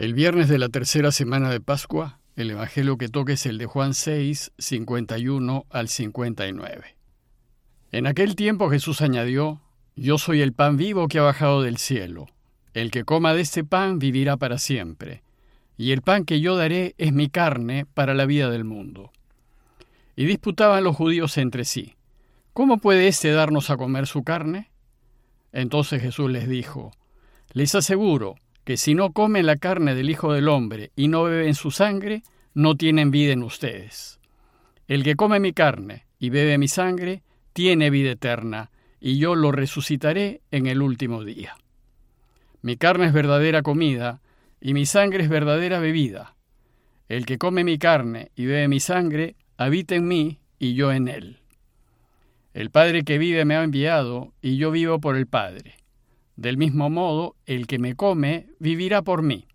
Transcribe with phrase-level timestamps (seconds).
[0.00, 3.66] El viernes de la tercera semana de Pascua, el Evangelio que toca es el de
[3.66, 6.96] Juan 6, 51 al 59.
[7.92, 9.60] En aquel tiempo Jesús añadió,
[9.96, 12.28] Yo soy el pan vivo que ha bajado del cielo.
[12.72, 15.22] El que coma de este pan vivirá para siempre.
[15.76, 19.12] Y el pan que yo daré es mi carne para la vida del mundo.
[20.16, 21.94] Y disputaban los judíos entre sí,
[22.54, 24.70] ¿cómo puede éste darnos a comer su carne?
[25.52, 26.90] Entonces Jesús les dijo,
[27.52, 31.54] Les aseguro, que si no comen la carne del Hijo del Hombre y no beben
[31.54, 32.22] su sangre,
[32.54, 34.20] no tienen vida en ustedes.
[34.88, 39.50] El que come mi carne y bebe mi sangre, tiene vida eterna, y yo lo
[39.50, 41.56] resucitaré en el último día.
[42.62, 44.20] Mi carne es verdadera comida,
[44.60, 46.36] y mi sangre es verdadera bebida.
[47.08, 51.08] El que come mi carne y bebe mi sangre, habita en mí y yo en
[51.08, 51.38] él.
[52.52, 55.79] El Padre que vive me ha enviado, y yo vivo por el Padre.
[56.40, 59.46] Del mismo modo, el que me come vivirá por mí.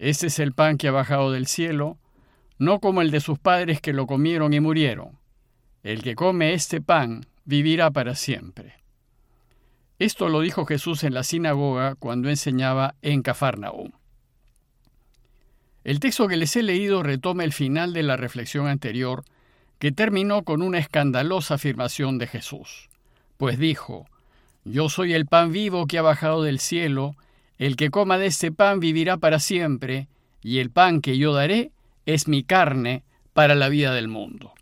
[0.00, 1.98] Este es el pan que ha bajado del cielo,
[2.58, 5.20] no como el de sus padres que lo comieron y murieron.
[5.84, 8.74] El que come este pan vivirá para siempre.
[10.00, 13.92] Esto lo dijo Jesús en la sinagoga cuando enseñaba en Cafarnaúm.
[15.84, 19.22] El texto que les he leído retoma el final de la reflexión anterior,
[19.78, 22.88] que terminó con una escandalosa afirmación de Jesús,
[23.36, 24.08] pues dijo,
[24.64, 27.16] yo soy el pan vivo que ha bajado del cielo,
[27.58, 30.08] el que coma de este pan vivirá para siempre,
[30.42, 31.70] y el pan que yo daré
[32.06, 34.52] es mi carne para la vida del mundo.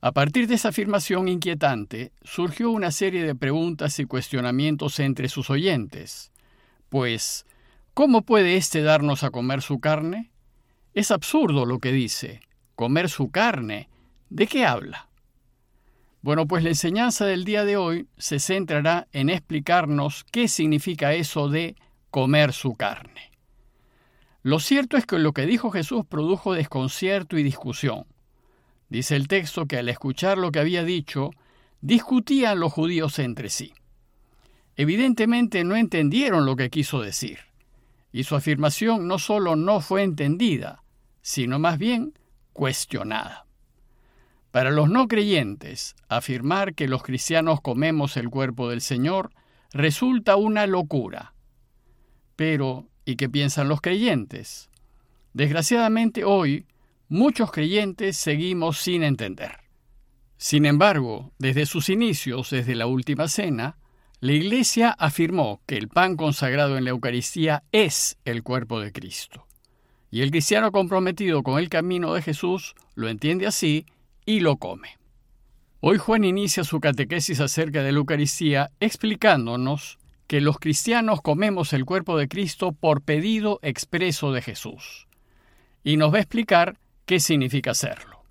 [0.00, 5.48] A partir de esa afirmación inquietante, surgió una serie de preguntas y cuestionamientos entre sus
[5.48, 6.30] oyentes.
[6.90, 7.46] Pues,
[7.94, 10.30] ¿cómo puede éste darnos a comer su carne?
[10.92, 12.42] Es absurdo lo que dice.
[12.74, 13.88] Comer su carne.
[14.28, 15.08] ¿De qué habla?
[16.24, 21.50] Bueno, pues la enseñanza del día de hoy se centrará en explicarnos qué significa eso
[21.50, 21.76] de
[22.08, 23.30] comer su carne.
[24.42, 28.06] Lo cierto es que lo que dijo Jesús produjo desconcierto y discusión.
[28.88, 31.28] Dice el texto que al escuchar lo que había dicho,
[31.82, 33.74] discutían los judíos entre sí.
[34.76, 37.40] Evidentemente no entendieron lo que quiso decir,
[38.12, 40.84] y su afirmación no solo no fue entendida,
[41.20, 42.14] sino más bien
[42.54, 43.43] cuestionada.
[44.54, 49.32] Para los no creyentes, afirmar que los cristianos comemos el cuerpo del Señor
[49.72, 51.34] resulta una locura.
[52.36, 54.70] Pero, ¿y qué piensan los creyentes?
[55.32, 56.66] Desgraciadamente hoy,
[57.08, 59.56] muchos creyentes seguimos sin entender.
[60.36, 63.76] Sin embargo, desde sus inicios, desde la última cena,
[64.20, 69.48] la Iglesia afirmó que el pan consagrado en la Eucaristía es el cuerpo de Cristo.
[70.12, 73.84] Y el cristiano comprometido con el camino de Jesús lo entiende así
[74.26, 74.98] y lo come.
[75.80, 81.84] Hoy Juan inicia su catequesis acerca de la Eucaristía explicándonos que los cristianos comemos el
[81.84, 85.06] cuerpo de Cristo por pedido expreso de Jesús.
[85.82, 88.22] Y nos va a explicar qué significa hacerlo.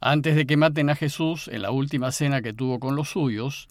[0.00, 3.68] Antes de que maten a Jesús en la última cena que tuvo con los suyos,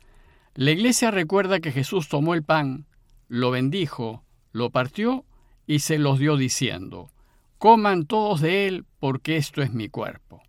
[0.55, 2.85] la iglesia recuerda que Jesús tomó el pan,
[3.27, 4.23] lo bendijo,
[4.53, 5.25] lo partió
[5.65, 7.09] y se los dio diciendo,
[7.57, 10.46] Coman todos de él porque esto es mi cuerpo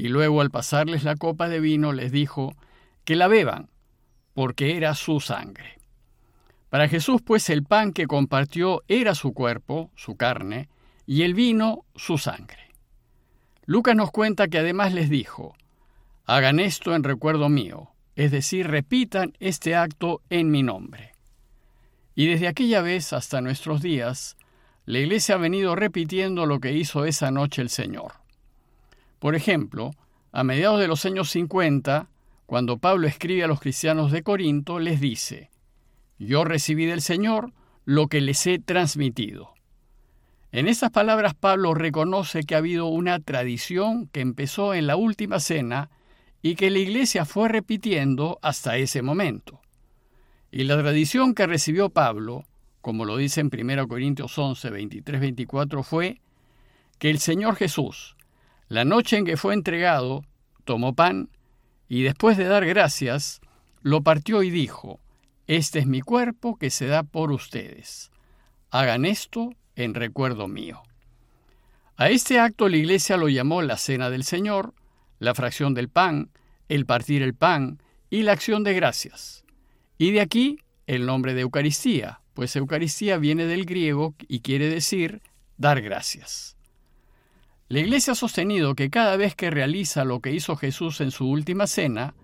[0.00, 2.56] y luego al pasarles la copa de vino les dijo
[3.04, 3.68] que la beban,
[4.32, 5.78] porque era su sangre.
[6.70, 10.70] Para Jesús, pues, el pan que compartió era su cuerpo, su carne,
[11.04, 12.70] y el vino su sangre.
[13.66, 15.54] Lucas nos cuenta que además les dijo,
[16.24, 21.12] hagan esto en recuerdo mío, es decir, repitan este acto en mi nombre.
[22.14, 24.38] Y desde aquella vez hasta nuestros días,
[24.86, 28.19] la Iglesia ha venido repitiendo lo que hizo esa noche el Señor.
[29.20, 29.92] Por ejemplo,
[30.32, 32.08] a mediados de los años 50,
[32.46, 35.50] cuando Pablo escribe a los cristianos de Corinto, les dice,
[36.18, 37.52] Yo recibí del Señor
[37.84, 39.52] lo que les he transmitido.
[40.52, 45.38] En esas palabras Pablo reconoce que ha habido una tradición que empezó en la última
[45.38, 45.90] cena
[46.42, 49.60] y que la iglesia fue repitiendo hasta ese momento.
[50.50, 52.46] Y la tradición que recibió Pablo,
[52.80, 56.20] como lo dice en 1 Corintios 11, 23, 24, fue
[56.98, 58.16] que el Señor Jesús,
[58.70, 60.24] la noche en que fue entregado,
[60.64, 61.28] tomó pan
[61.88, 63.40] y después de dar gracias,
[63.82, 65.00] lo partió y dijo,
[65.48, 68.12] Este es mi cuerpo que se da por ustedes.
[68.70, 70.82] Hagan esto en recuerdo mío.
[71.96, 74.72] A este acto la Iglesia lo llamó la Cena del Señor,
[75.18, 76.30] la fracción del pan,
[76.68, 79.44] el partir el pan y la acción de gracias.
[79.98, 85.22] Y de aquí el nombre de Eucaristía, pues Eucaristía viene del griego y quiere decir
[85.56, 86.56] dar gracias.
[87.70, 91.30] La Iglesia ha sostenido que cada vez que realiza lo que hizo Jesús en su
[91.30, 92.14] última cena,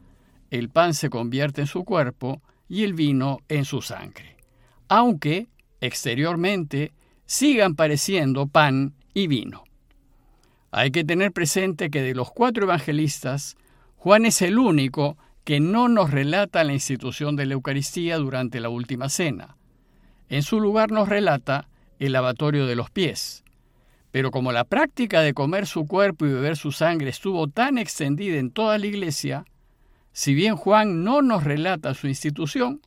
[0.51, 4.39] el pan se convierte en su cuerpo y el vino en su sangre,
[4.89, 5.47] aunque
[5.81, 6.93] exteriormente
[7.27, 9.63] sigan pareciendo pan y vino.
[10.73, 13.57] Hay que tener presente que de los cuatro evangelistas,
[13.95, 18.69] Juan es el único que no nos relata la institución de la Eucaristía durante la
[18.69, 19.57] última cena.
[20.29, 21.69] En su lugar nos relata
[22.01, 23.45] el lavatorio de los pies.
[24.17, 28.39] Pero como la práctica de comer su cuerpo y beber su sangre estuvo tan extendida
[28.39, 29.45] en toda la iglesia,
[30.15, 32.81] si bien Juan no nos relata su institución,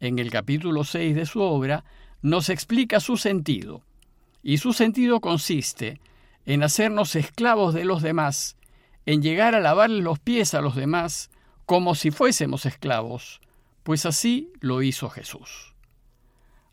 [0.00, 1.84] en el capítulo 6 de su obra
[2.20, 3.84] nos explica su sentido.
[4.42, 5.98] Y su sentido consiste
[6.44, 8.58] en hacernos esclavos de los demás,
[9.06, 11.30] en llegar a lavarle los pies a los demás
[11.64, 13.40] como si fuésemos esclavos,
[13.82, 15.74] pues así lo hizo Jesús.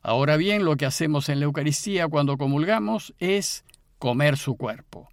[0.02, 3.64] Ahora bien, lo que hacemos en la Eucaristía cuando comulgamos es
[4.04, 5.08] comer su cuerpo.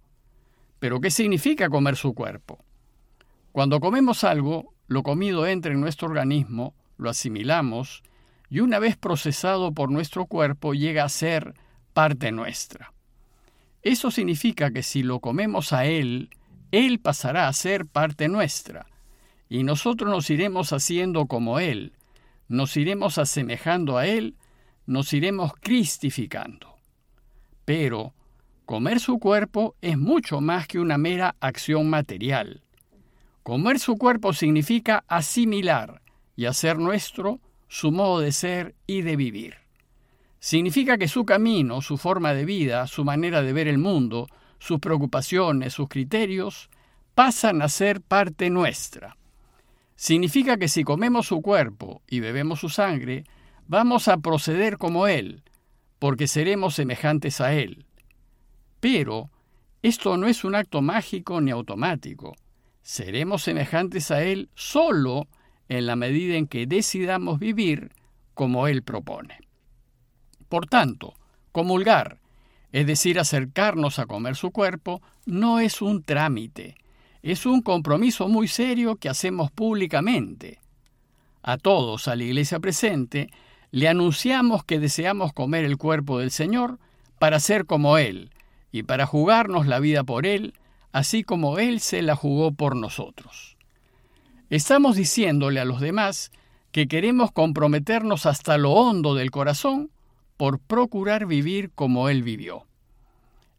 [0.79, 2.59] Pero ¿qué significa comer su cuerpo?
[3.53, 8.03] Cuando comemos algo, lo comido entra en nuestro organismo, lo asimilamos
[8.49, 11.53] y una vez procesado por nuestro cuerpo llega a ser
[11.93, 12.91] parte nuestra.
[13.81, 16.29] Eso significa que si lo comemos a Él,
[16.73, 18.87] Él pasará a ser parte nuestra,
[19.47, 21.93] y nosotros nos iremos haciendo como Él,
[22.49, 24.35] nos iremos asemejando a Él,
[24.85, 26.75] nos iremos cristificando.
[27.63, 28.15] Pero
[28.65, 32.63] comer su cuerpo es mucho más que una mera acción material.
[33.43, 36.01] Comer su cuerpo significa asimilar
[36.35, 39.55] y hacer nuestro su modo de ser y de vivir.
[40.39, 44.27] Significa que su camino, su forma de vida, su manera de ver el mundo,
[44.59, 46.69] sus preocupaciones, sus criterios,
[47.15, 49.17] pasan a ser parte nuestra.
[49.95, 53.23] Significa que si comemos su cuerpo y bebemos su sangre,
[53.67, 55.43] vamos a proceder como Él,
[55.99, 57.85] porque seremos semejantes a Él.
[58.81, 59.29] Pero
[59.81, 62.35] esto no es un acto mágico ni automático.
[62.81, 65.27] Seremos semejantes a Él solo
[65.69, 67.91] en la medida en que decidamos vivir
[68.33, 69.39] como Él propone.
[70.49, 71.13] Por tanto,
[71.51, 72.19] comulgar,
[72.71, 76.75] es decir, acercarnos a comer su cuerpo, no es un trámite,
[77.21, 80.59] es un compromiso muy serio que hacemos públicamente.
[81.43, 83.29] A todos, a la iglesia presente,
[83.69, 86.79] le anunciamos que deseamos comer el cuerpo del Señor
[87.19, 88.31] para ser como Él
[88.71, 90.53] y para jugarnos la vida por Él,
[90.91, 93.57] así como Él se la jugó por nosotros.
[94.49, 96.31] Estamos diciéndole a los demás
[96.71, 99.91] que queremos comprometernos hasta lo hondo del corazón
[100.37, 102.65] por procurar vivir como Él vivió.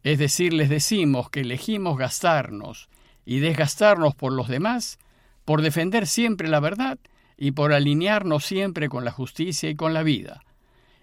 [0.02, 2.88] Es decir, les decimos que elegimos gastarnos
[3.24, 4.98] y desgastarnos por los demás,
[5.44, 6.98] por defender siempre la verdad
[7.36, 10.44] y por alinearnos siempre con la justicia y con la vida,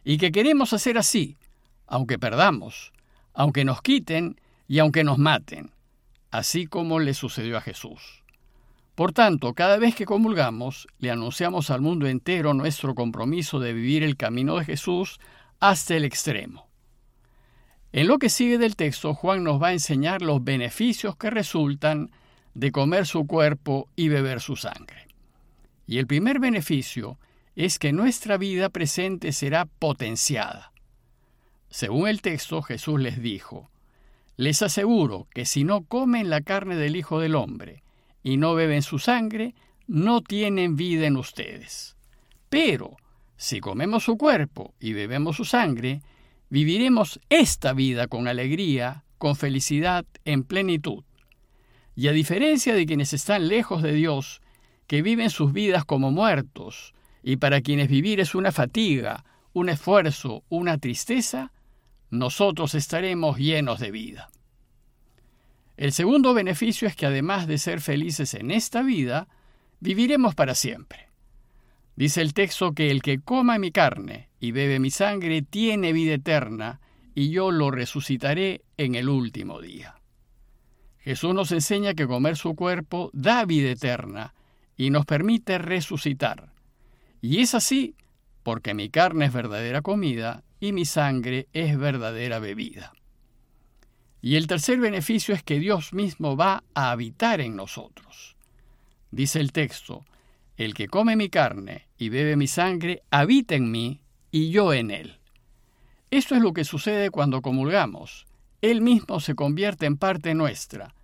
[0.03, 1.38] y que queremos hacer así,
[1.88, 2.91] aunque perdamos,
[3.39, 4.38] aunque nos quiten
[4.68, 5.71] y aunque nos maten,
[6.30, 8.21] así como le sucedió a Jesús.
[8.95, 14.03] Por tanto, cada vez que comulgamos, le anunciamos al mundo entero nuestro compromiso de vivir
[14.03, 15.21] el camino de Jesús
[15.62, 16.68] hasta el extremo.
[17.94, 22.12] En lo que sigue del texto, Juan nos va a enseñar los beneficios que resultan
[22.56, 25.07] de comer su cuerpo y beber su sangre.
[25.88, 27.18] Y el primer beneficio
[27.56, 30.69] es que nuestra vida presente será potenciada.
[31.69, 33.69] Según el texto, Jesús les dijo,
[34.38, 37.83] Les aseguro que si no comen la carne del Hijo del Hombre
[38.24, 39.54] y no beben su sangre,
[39.88, 41.95] no tienen vida en ustedes.
[42.50, 42.98] Pero
[43.38, 46.01] si comemos su cuerpo y bebemos su sangre,
[46.50, 51.04] viviremos esta vida con alegría, con felicidad, en plenitud.
[51.95, 54.42] Y a diferencia de quienes están lejos de Dios,
[54.88, 59.23] que viven sus vidas como muertos, y para quienes vivir es una fatiga,
[59.54, 61.52] un esfuerzo, una tristeza,
[62.09, 64.30] nosotros estaremos llenos de vida.
[65.78, 69.28] El segundo beneficio es que además de ser felices en esta vida,
[69.80, 71.07] viviremos para siempre.
[71.95, 76.13] Dice el texto que el que coma mi carne y bebe mi sangre tiene vida
[76.13, 76.81] eterna,
[77.16, 79.95] y yo lo resucitaré en el último día.
[80.99, 84.33] Jesús nos enseña que comer su cuerpo da vida eterna
[84.78, 86.54] y nos permite resucitar.
[87.21, 87.95] Y es así
[88.44, 92.94] porque mi carne es verdadera comida y mi sangre es verdadera bebida.
[94.21, 98.35] Y el tercer beneficio es que Dios mismo va a habitar en nosotros.
[99.11, 100.06] Dice el texto,
[100.57, 104.92] el que come mi carne y bebe mi sangre habita en mí y yo en
[104.92, 105.19] él.
[106.11, 108.25] Esto es lo que sucede cuando comulgamos.
[108.61, 110.95] Él mismo se convierte en parte nuestra.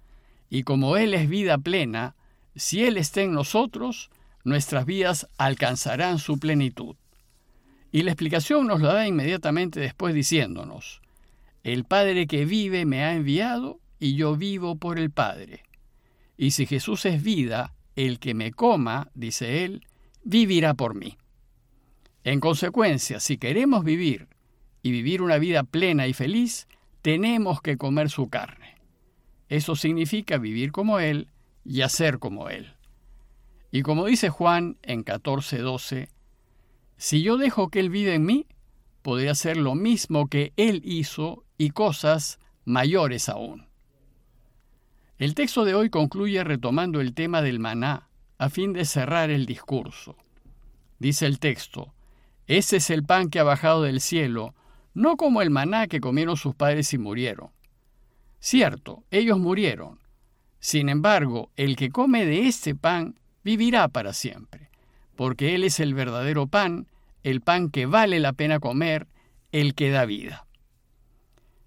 [0.49, 2.15] Y como Él es vida plena,
[2.55, 4.09] si Él está en nosotros,
[4.43, 6.95] nuestras vidas alcanzarán su plenitud.
[7.95, 11.01] Y la explicación nos la da inmediatamente después diciéndonos,
[11.63, 15.63] el Padre que vive me ha enviado y yo vivo por el Padre.
[16.35, 19.87] Y si Jesús es vida, el que me coma, dice él,
[20.25, 21.17] vivirá por mí.
[22.25, 24.27] En consecuencia, si queremos vivir
[24.81, 26.67] y vivir una vida plena y feliz,
[27.01, 28.75] tenemos que comer su carne.
[29.47, 31.29] Eso significa vivir como Él
[31.63, 32.73] y hacer como Él.
[33.71, 36.09] Y como dice Juan en 14:12,
[36.97, 38.47] si yo dejo que Él vive en mí,
[39.01, 43.67] podré hacer lo mismo que Él hizo y cosas mayores aún.
[45.17, 49.45] El texto de hoy concluye retomando el tema del maná a fin de cerrar el
[49.45, 50.17] discurso.
[50.99, 51.93] Dice el texto,
[52.47, 54.53] ese es el pan que ha bajado del cielo,
[54.93, 57.51] no como el maná que comieron sus padres y murieron.
[58.39, 59.99] Cierto, ellos murieron.
[60.59, 64.64] Sin embargo, el que come de este pan vivirá para siempre,
[65.15, 66.87] porque Él es el verdadero pan,
[67.23, 69.07] el pan que vale la pena comer,
[69.51, 70.45] el que da vida.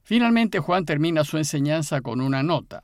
[0.02, 2.82] Finalmente Juan termina su enseñanza con una nota.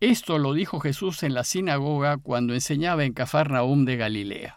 [0.00, 4.56] Esto lo dijo Jesús en la sinagoga cuando enseñaba en Cafarnaúm de Galilea.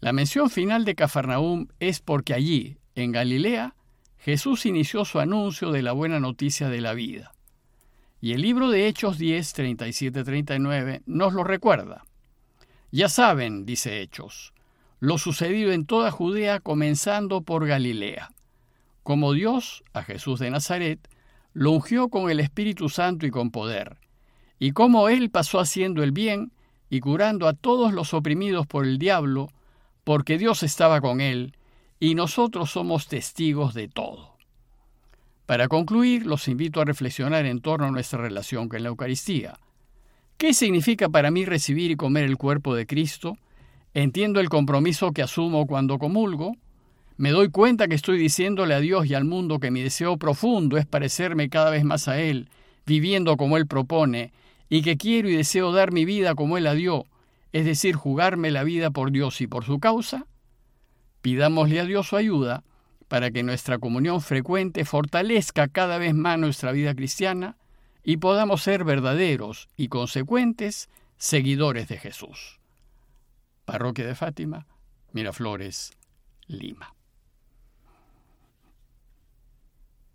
[0.00, 3.76] La mención final de Cafarnaúm es porque allí, en Galilea,
[4.18, 7.32] Jesús inició su anuncio de la buena noticia de la vida.
[8.20, 12.04] Y el libro de Hechos 10, 37, 39 nos lo recuerda.
[12.94, 14.52] Ya saben, dice Hechos,
[15.00, 18.30] lo sucedido en toda Judea comenzando por Galilea,
[19.02, 21.00] como Dios a Jesús de Nazaret
[21.54, 23.96] lo ungió con el Espíritu Santo y con poder,
[24.60, 26.52] y cómo él pasó haciendo el bien
[26.88, 29.48] y curando a todos los oprimidos por el diablo,
[30.04, 31.56] porque Dios estaba con él,
[31.98, 34.36] y nosotros somos testigos de todo.
[35.46, 39.58] Para concluir, los invito a reflexionar en torno a nuestra relación con la Eucaristía.
[40.36, 43.38] ¿Qué significa para mí recibir y comer el cuerpo de Cristo?
[43.94, 46.56] Entiendo el compromiso que asumo cuando comulgo.
[47.16, 50.76] Me doy cuenta que estoy diciéndole a Dios y al mundo que mi deseo profundo
[50.76, 52.48] es parecerme cada vez más a Él,
[52.84, 54.32] viviendo como Él propone,
[54.68, 57.04] y que quiero y deseo dar mi vida como Él la dio,
[57.52, 60.26] es decir, jugarme la vida por Dios y por su causa.
[61.22, 62.64] Pidámosle a Dios su ayuda
[63.06, 67.56] para que nuestra comunión frecuente fortalezca cada vez más nuestra vida cristiana
[68.04, 72.60] y podamos ser verdaderos y consecuentes seguidores de Jesús.
[73.64, 74.66] Parroquia de Fátima,
[75.12, 75.92] Miraflores,
[76.46, 76.94] Lima.